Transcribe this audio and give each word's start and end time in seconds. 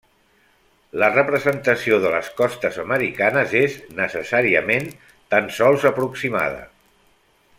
La 1.01 1.09
representació 1.15 1.99
de 2.05 2.13
les 2.13 2.31
costes 2.39 2.79
americanes 2.85 3.53
és, 3.61 3.77
necessàriament, 4.01 4.89
tan 5.35 5.53
sols 5.59 5.87
aproximada. 5.93 6.65